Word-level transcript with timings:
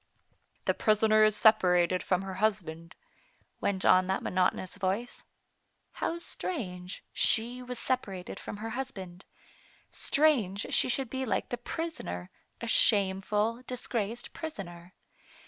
"The 0.65 0.73
prisoner 0.73 1.23
is 1.23 1.35
separated 1.37 2.01
from 2.01 2.23
her 2.23 2.33
husband," 2.41 2.95
went 3.59 3.85
on 3.85 4.07
that 4.07 4.23
monotonous 4.23 4.75
voice. 4.77 5.25
How 5.91 6.17
strange, 6.17 7.03
sAe 7.13 7.61
was 7.61 7.77
separated 7.77 8.39
from 8.39 8.57
her 8.57 8.71
husband; 8.71 9.25
strange 9.91 10.65
she 10.71 10.89
should 10.89 11.11
be 11.11 11.23
like 11.23 11.49
the 11.49 11.55
prisoner^ 11.57 12.29
a 12.61 12.65
shameful, 12.65 13.61
disgraced 13.67 14.33
prisoner. 14.33 14.95